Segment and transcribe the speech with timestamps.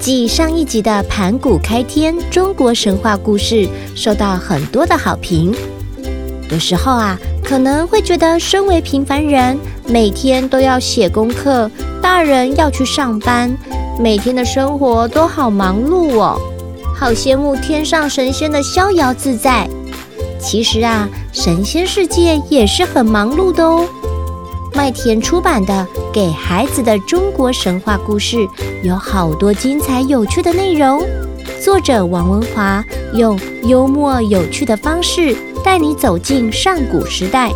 [0.00, 5.54] 继上一集的盘古开天中国神话故事受到很多的好评。
[6.50, 13.54] 有时候啊，可能会觉得身为平凡人，每天都要写功课，大人要去上班，
[13.98, 16.40] 每天的生活都好忙碌哦，
[16.96, 19.68] 好羡慕天上神仙的逍遥自在。
[20.40, 23.86] 其实啊，神仙世界也是很忙碌的哦。
[24.74, 28.36] 麦田出版的《给孩子的中国神话故事》
[28.82, 31.02] 有好多精彩有趣的内容。
[31.62, 32.84] 作者王文华
[33.14, 37.50] 用幽默有趣的方式带你走进上古时代。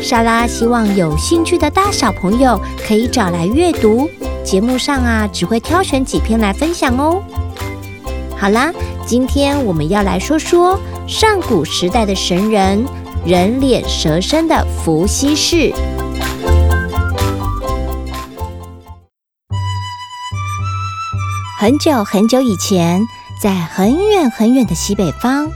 [0.00, 4.08] 莎拉希望有兴趣的大小朋友可以找来阅读。
[4.44, 7.22] 节目上啊，只会挑选几篇来分享哦。
[8.36, 8.72] 好啦，
[9.06, 12.84] 今天我们要来说说上古时代的神人，
[13.24, 15.72] 人脸蛇身的伏羲氏。
[21.62, 23.06] 很久很久以前，
[23.40, 25.48] 在很远很远的西北方，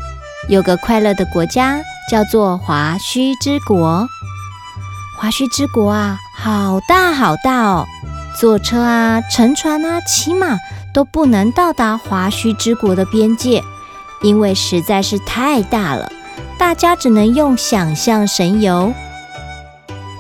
[0.48, 4.06] 有个快乐的国家，叫做华胥之国。
[5.18, 7.86] 华胥之国啊，好大好大哦！
[8.38, 10.56] 坐车啊，乘船啊，骑马
[10.94, 13.64] 都不能到达华胥之国的边界，
[14.22, 16.08] 因为实在是太大了，
[16.56, 18.94] 大家只能用想象神游。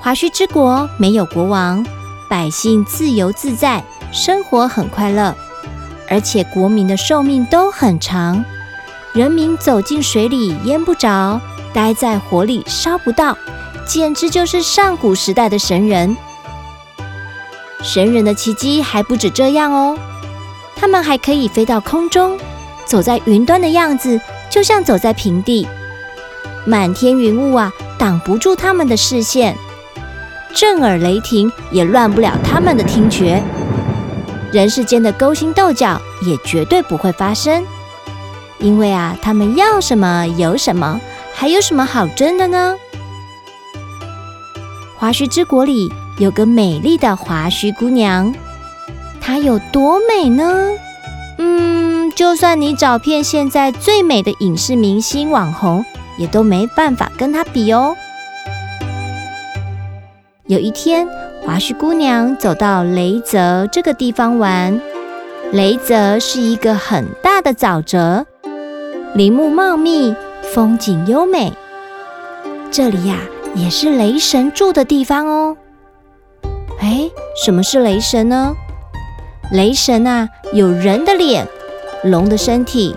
[0.00, 1.86] 华胥之国没有国王，
[2.28, 5.32] 百姓自由自在，生活很快乐。
[6.08, 8.44] 而且国民的寿命都很长，
[9.12, 11.40] 人民走进水里淹不着，
[11.72, 13.36] 待在火里烧不到，
[13.86, 16.16] 简直就是上古时代的神人。
[17.82, 19.98] 神人的奇迹还不止这样哦，
[20.74, 22.38] 他们还可以飞到空中，
[22.84, 25.66] 走在云端的样子就像走在平地，
[26.64, 29.56] 满天云雾啊挡不住他们的视线，
[30.54, 33.42] 震耳雷霆也乱不了他们的听觉。
[34.56, 37.62] 人世间的勾心斗角也绝对不会发生，
[38.58, 40.98] 因为啊，他们要什么有什么，
[41.34, 42.74] 还有什么好争的呢？
[44.96, 48.34] 华胥之国里有个美丽的华胥姑娘，
[49.20, 50.70] 她有多美呢？
[51.36, 55.84] 嗯，就算你找遍现在最美的影视明星网红，
[56.16, 57.94] 也都没办法跟她比哦。
[60.48, 61.08] 有一天，
[61.44, 64.80] 华胥姑娘走到雷泽这个地方玩。
[65.50, 68.24] 雷泽是一个很大的沼泽，
[69.14, 70.14] 林木茂密，
[70.54, 71.52] 风景优美。
[72.70, 73.16] 这里呀，
[73.56, 75.56] 也是雷神住的地方哦。
[76.78, 77.10] 哎，
[77.44, 78.54] 什么是雷神呢？
[79.50, 81.44] 雷神啊，有人的脸，
[82.04, 82.94] 龙的身体，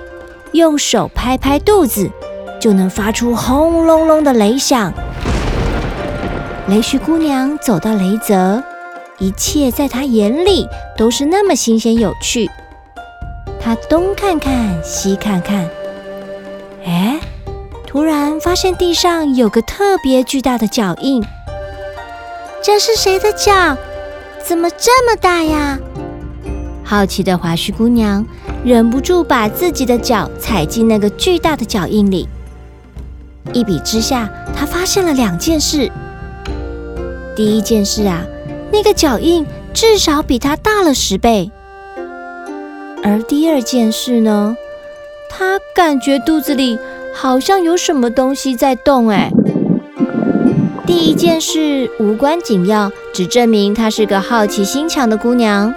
[0.51, 2.11] 用手拍拍肚子，
[2.59, 4.93] 就能发出轰隆隆的雷响。
[6.69, 8.61] 雷胥姑娘走到雷泽，
[9.17, 12.47] 一切在她眼里都是那么新鲜有趣。
[13.59, 15.67] 她东看看，西看看，
[16.85, 17.19] 哎，
[17.87, 21.23] 突然发现地上有个特别巨大的脚印。
[22.61, 23.75] 这是谁的脚？
[24.45, 25.79] 怎么这么大呀？
[26.83, 28.23] 好奇的华胥姑娘
[28.63, 32.29] 忍不住把自己的脚踩进那个巨大的脚印里。
[33.53, 35.91] 一比之下，她发现了两件事。
[37.39, 38.25] 第一件事啊，
[38.69, 41.49] 那个脚印至少比它大了十倍。
[43.01, 44.57] 而第二件事呢，
[45.29, 46.77] 他感觉肚子里
[47.15, 49.07] 好像有什么东西在动。
[49.07, 49.31] 哎，
[50.85, 55.73] 第一件事无关紧要，只证明她是个好奇心强的姑娘。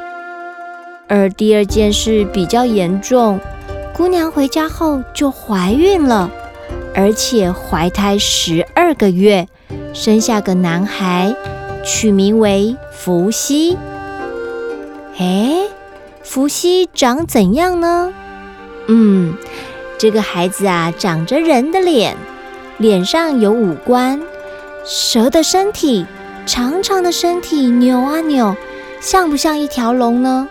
[1.06, 3.38] 而第二件事比较严重，
[3.94, 6.28] 姑娘回家后就怀孕了，
[6.92, 9.46] 而且怀胎十二个月。
[9.94, 11.34] 生下个男孩，
[11.84, 13.76] 取名为伏羲。
[15.18, 15.68] 哎，
[16.22, 18.12] 伏羲长怎样呢？
[18.86, 19.34] 嗯，
[19.98, 22.16] 这个孩子啊，长着人的脸，
[22.78, 24.20] 脸上有五官，
[24.84, 26.06] 蛇的身体，
[26.46, 28.56] 长长的身体扭啊扭，
[29.00, 30.48] 像不像一条龙呢？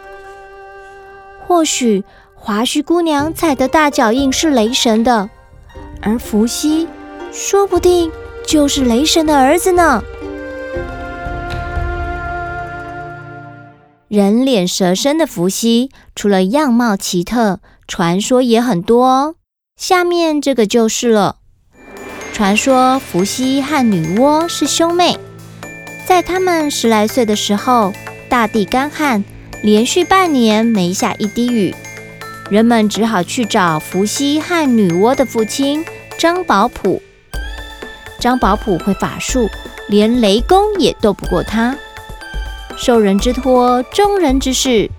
[1.48, 2.04] 或许
[2.36, 5.30] 华胥姑娘踩的大脚印是雷神的，
[6.02, 6.88] 而伏羲
[7.32, 8.12] 说不定。
[8.44, 10.04] 就是雷神的儿子呢。
[14.12, 19.36] 人脸蛇身的伏羲，除了样貌奇特，传说也很多哦。
[19.78, 21.38] 下面这个就是了。
[22.34, 25.18] 传说伏羲和女娲是兄妹，
[26.06, 27.94] 在他们十来岁的时候，
[28.28, 29.24] 大地干旱，
[29.64, 31.74] 连续半年没下一滴雨，
[32.50, 35.86] 人们只好去找伏羲和女娲的父亲
[36.18, 37.02] 张宝普。
[38.20, 39.48] 张宝普会法术，
[39.88, 41.78] 连雷公也斗不过他。
[42.84, 44.90] 受人之托，忠人之事，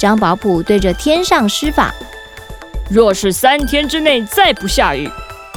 [0.00, 1.94] 张宝普对着天上施法：
[2.88, 5.06] 若是三天之内再不下雨，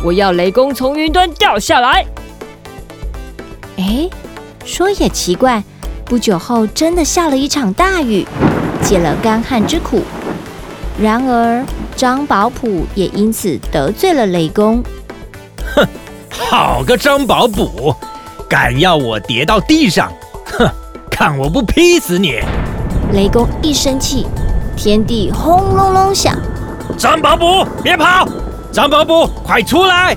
[0.03, 2.05] 我要雷公从云端掉下来。
[3.77, 4.09] 哎，
[4.65, 5.63] 说也奇怪，
[6.03, 8.27] 不久后真的下了一场大雨，
[8.83, 10.03] 解了干旱之苦。
[11.01, 11.65] 然而
[11.95, 14.83] 张宝普也因此得罪了雷公。
[15.73, 15.87] 哼，
[16.29, 17.95] 好个张宝普，
[18.49, 20.11] 敢要我跌到地上，
[20.43, 20.69] 哼，
[21.19, 22.39] 看我不劈死你！
[23.11, 24.25] 雷公一生气，
[24.77, 26.33] 天地轰隆隆响。
[26.97, 28.25] 张宝卜，别跑！
[28.71, 30.15] 张宝卜，快出来！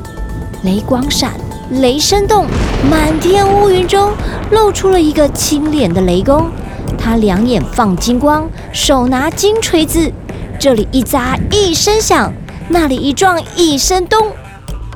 [0.63, 1.33] 雷光闪，
[1.71, 2.47] 雷声动，
[2.89, 4.13] 满天乌云中
[4.53, 6.49] 露出了一个青脸的雷公。
[6.97, 10.09] 他两眼放金光，手拿金锤子，
[10.57, 12.33] 这里一砸一声响，
[12.69, 14.29] 那里一撞一声咚。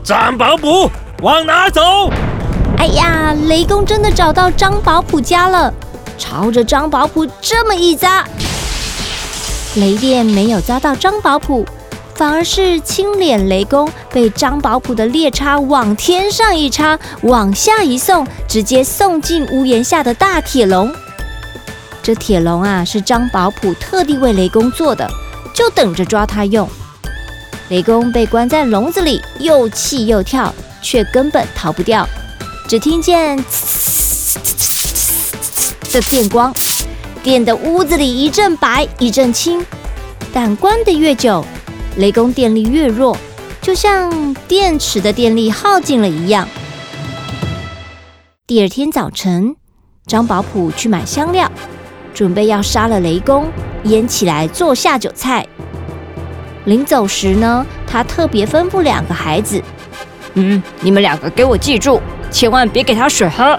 [0.05, 0.88] 张宝卜，
[1.23, 1.82] 往哪走？
[2.79, 5.75] 哎呀，雷公真的找到张宝卜家了，
[6.18, 8.26] 朝着张宝普这么一砸，
[9.76, 11.66] 雷电没有砸到张宝普。
[12.14, 20.90] 反而是青脸雷公被张宝普的猎叉往天上一插，往下一送，直接送进屋檐下的大铁笼。
[22.02, 25.06] 这铁笼啊，是张宝普特地为雷公做的，
[25.54, 26.66] 就等着抓他用。
[27.68, 32.08] 雷公被关在笼子里，又气又跳，却根本逃不掉。
[32.66, 34.06] 只听见呲
[35.96, 36.52] 的电光，
[37.22, 39.64] 电的屋子里一阵白一阵青，
[40.31, 41.43] 但关得越久，
[41.96, 43.16] 雷公电力越弱，
[43.62, 46.46] 就像电池的电力耗尽了一样。
[48.46, 49.56] 第二天早晨，
[50.06, 51.50] 张宝普去买香料，
[52.12, 53.50] 准备要杀了雷公，
[53.84, 55.46] 腌起来做下酒菜。
[56.66, 59.62] 临走时呢，他特别吩咐两个孩子
[60.34, 63.58] ：“嗯，你们两个给我记住，千万别给他水喝。”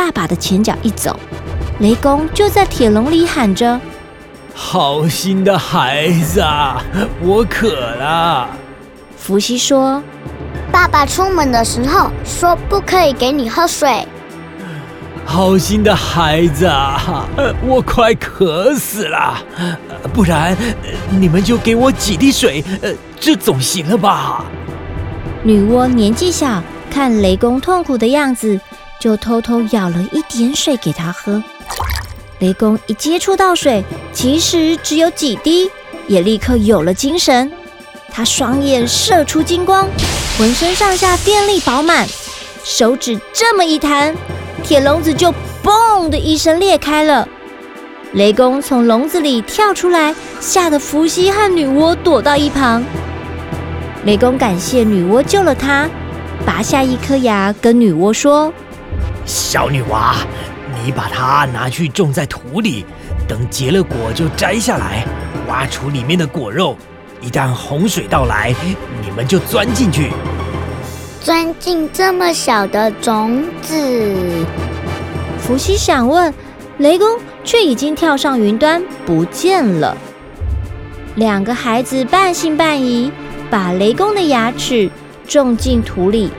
[0.00, 1.14] 爸爸的前脚一走，
[1.80, 3.78] 雷公就在铁笼里喊着。
[4.54, 6.82] 好心的孩子啊，
[7.20, 8.48] 我渴了。
[9.18, 10.02] 伏羲说
[10.72, 14.08] ：“爸爸出门的时候说不可以给你喝水。”
[15.26, 17.26] 好心的孩子啊，
[17.68, 19.36] 我快渴死了，
[20.14, 20.56] 不然
[21.10, 22.64] 你们就给我几滴水，
[23.20, 24.46] 这总行了吧？
[25.42, 28.58] 女娲年纪小，看雷公痛苦的样子，
[29.00, 31.42] 就偷偷舀了一点水给他喝。
[32.38, 33.82] 雷公一接触到水，
[34.12, 35.68] 其实只有几滴，
[36.06, 37.50] 也立刻有了精神。
[38.12, 39.88] 他双眼射出金光，
[40.38, 42.06] 浑身上下电力饱满，
[42.62, 44.14] 手指这么一弹，
[44.62, 45.32] 铁笼子就
[45.62, 47.26] “嘣”的一声裂开了。
[48.14, 52.82] 雷公从笼子里跳出来，吓得伏羲和女娲躲到一旁。
[54.04, 55.88] 雷公感谢女娲救了他，
[56.44, 58.52] 拔下一颗牙跟女娲说
[59.24, 60.16] ：“小女娃。”
[60.82, 62.86] 你把它拿去种在土里，
[63.28, 65.04] 等结了果就摘下来，
[65.48, 66.76] 挖出里面的果肉。
[67.20, 68.54] 一旦洪水到来，
[69.02, 70.10] 你们就钻进去。
[71.20, 74.46] 钻进这么小的种子？
[75.40, 76.32] 伏羲想问，
[76.78, 79.94] 雷公却已经跳上云端不见了。
[81.16, 83.12] 两个孩子半信半疑，
[83.50, 84.88] 把雷公的牙齿
[85.26, 86.30] 种进土里。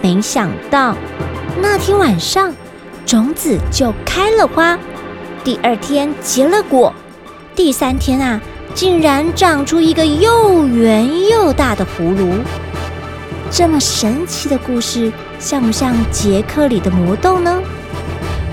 [0.00, 0.94] 没想到
[1.60, 2.52] 那天晚上。
[3.06, 4.78] 种子就开了花，
[5.42, 6.92] 第二天结了果，
[7.56, 8.38] 第三天啊，
[8.74, 12.34] 竟然长出一个又圆又大的葫芦。
[13.50, 17.62] 这么神奇的故事，像不像杰克里的魔豆呢？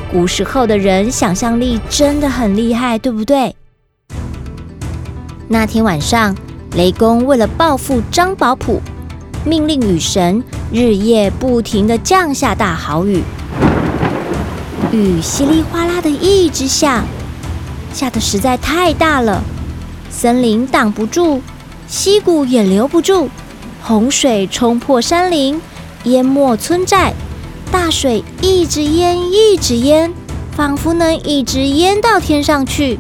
[0.10, 3.54] 古时候的人想象力真的很厉害，对不对？
[5.50, 6.34] 那天晚上，
[6.78, 8.82] 雷公为了报复张宝普，
[9.46, 13.22] 命令雨神日夜不停地降下大好雨。
[14.92, 17.04] 雨稀里哗啦的一直下，
[17.94, 19.44] 下的实在太大了，
[20.10, 21.42] 森林挡不住，
[21.88, 23.30] 溪谷也留不住，
[23.84, 25.62] 洪水冲破山林，
[26.06, 27.14] 淹没村寨，
[27.72, 30.12] 大水一直淹，一直淹，
[30.56, 32.98] 仿佛能一直淹到天上去。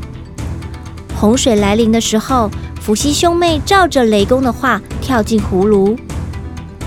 [1.20, 5.96] 洪水来临的时候，伏羲兄妹照着雷公的话跳进葫芦，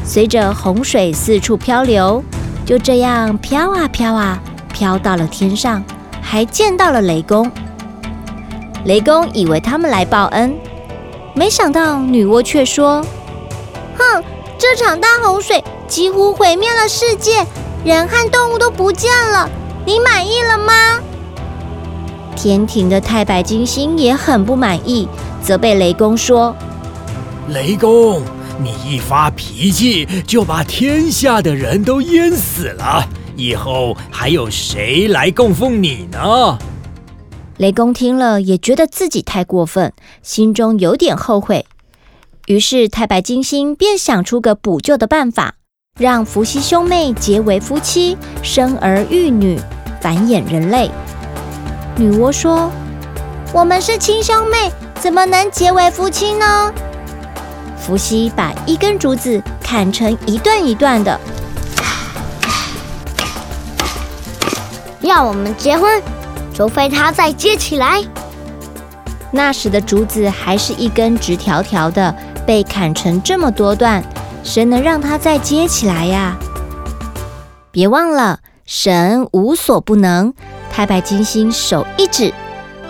[0.09, 2.25] 随着洪水四处漂流，
[2.65, 4.41] 就这样飘啊飘啊。
[4.73, 5.85] 飘到了天上，
[6.23, 7.51] 还见到了雷公。
[8.85, 10.55] 雷公以为他们来报恩，
[11.35, 13.05] 没想到女娲却说
[13.99, 14.25] ：“哼，
[14.57, 17.45] 这场大洪水几乎毁灭了世界，
[17.85, 19.51] 人和动物都不见了。
[19.85, 20.73] 你满意了吗？
[22.35, 25.07] 天庭的太白金星也很不满意，
[25.43, 26.55] 责备雷公说
[27.51, 28.23] ：“雷公，
[28.61, 36.59] 你一发脾气就把天下的人都淹死了，以后还有谁来供奉你呢？”
[37.59, 41.67] 雷公听了也觉得自己太过分，心中有点后悔。
[42.47, 45.55] 于是太白金星便想出个补救的办法，
[45.99, 49.59] 让伏羲兄妹结为夫妻，生儿育女，
[50.01, 50.91] 繁衍人类。
[51.97, 52.71] 女娲说
[53.53, 56.73] ：“我们是亲兄妹，怎么能结为夫妻呢？”
[57.89, 61.19] 伏羲把一根竹子砍成一段一段的，
[65.01, 66.03] 要我们结婚，
[66.53, 68.05] 除非他再接起来。
[69.31, 72.15] 那时的竹子还是一根直条条的，
[72.47, 74.05] 被砍成这么多段，
[74.45, 76.37] 谁能让它再接起来呀？
[77.71, 80.35] 别忘了，神无所不能。
[80.71, 82.35] 太白金星手一指，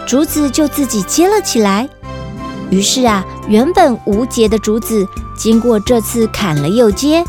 [0.04, 1.88] 竹子就自己接了起来。
[2.68, 7.24] 于是啊，原本无节的竹子，经过这次砍了又接，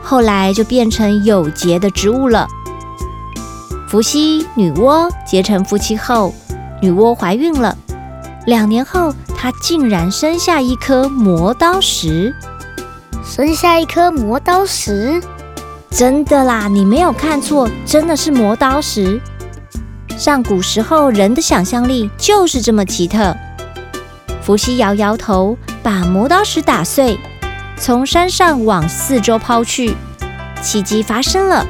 [0.00, 2.46] 后来就变成有节的植物了。
[3.88, 6.32] 伏羲、女娲结成夫妻后，
[6.80, 7.76] 女娲怀孕了。
[8.46, 12.32] 两年后，她竟然生下一颗磨刀石。
[13.24, 15.20] 生下一颗磨刀石？
[15.90, 19.20] 真的啦，你没有看错，真的是磨刀石。
[20.16, 23.34] 上古时候，人的想象力就是这么奇特。
[24.44, 27.18] 伏羲摇摇头，把磨刀石打碎，
[27.78, 29.96] 从山上往四周抛去。
[30.60, 31.66] 奇迹发生了，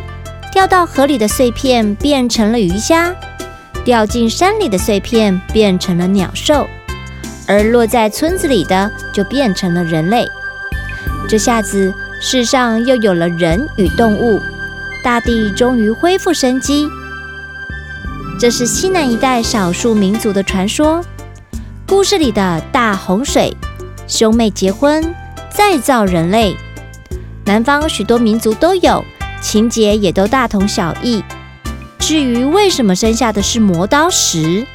[0.53, 3.15] 掉到河里的碎片变成了鱼虾，
[3.85, 6.67] 掉进山里的碎片变成了鸟兽，
[7.47, 10.27] 而落在村子里的就变成了人类。
[11.29, 14.41] 这下子，世上又有了人与动物，
[15.05, 16.89] 大地终于恢复生机。
[18.41, 21.01] 这是西南一带少数民族的传说。
[21.87, 23.55] 故事里的大洪水、
[24.09, 25.15] 兄妹结婚、
[25.51, 26.57] 再造人类，
[27.45, 29.05] 南方许多民族都有，
[29.41, 31.23] 情节也都大同小异。
[31.99, 34.67] 至于为什么生下的是磨刀石，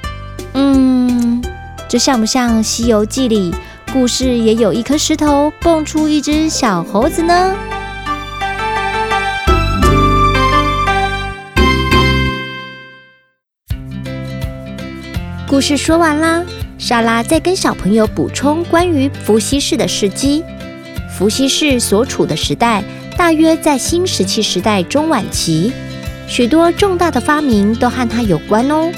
[0.54, 1.44] 嗯，
[1.88, 3.54] 这像不像《西游记》里
[3.92, 7.56] 故事也有一颗石头蹦出一只小猴子呢？
[15.48, 16.44] 故事说完啦，
[16.80, 20.42] 莎拉在跟小朋友补充关于伏羲氏的事迹。
[21.12, 22.82] 伏羲氏所处的时代
[23.18, 25.74] 大约在新石器时代中晚期，
[26.26, 28.90] 许多重大的发明都和他有关哦。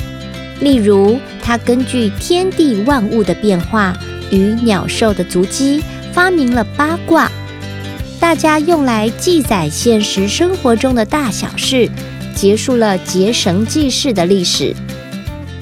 [0.59, 3.97] 例如，他根据天地万物的变化
[4.29, 5.83] 与鸟兽的足迹，
[6.13, 7.31] 发明了八卦，
[8.19, 11.89] 大家用来记载现实生活中的大小事，
[12.35, 14.75] 结束了结绳记事的历史。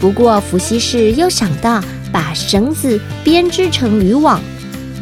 [0.01, 1.81] 不过，伏羲氏又想到
[2.19, 4.41] 把绳子编织成渔网，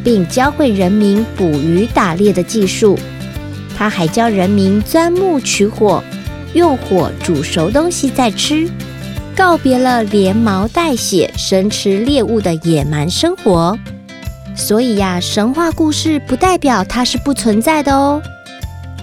[0.04, 2.96] 并教会人民捕鱼打猎的技术。
[3.76, 6.04] 他还教人民钻木取火，
[6.54, 8.70] 用火煮熟东西再吃，
[9.36, 13.76] 告别了连毛带血生吃猎物的野蛮生活。
[14.56, 18.22] 所以呀，神话故事不代表它是不存在的哦。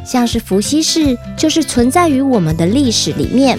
[0.04, 3.58] 像是伏羲氏，就是存在于我们的历史里面。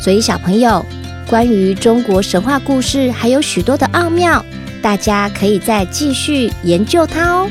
[0.00, 0.86] 所以小朋友。
[1.28, 4.44] 关于中国神话故事还有许多的奥妙，
[4.82, 7.50] 大家可以再继续研究它哦。